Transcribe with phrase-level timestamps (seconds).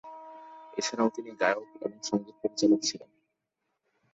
[0.73, 3.09] এছাড়াও তিনি গায়ক এবং সঙ্গীত পরিচালক ছিলেন।